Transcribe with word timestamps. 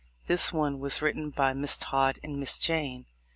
This 0.25 0.51
one 0.51 0.79
was 0.79 0.99
written 0.99 1.29
by 1.29 1.53
Miss 1.53 1.77
Todd 1.77 2.17
and 2.23 2.39
Miss 2.39 2.57
Jayne. 2.57 3.05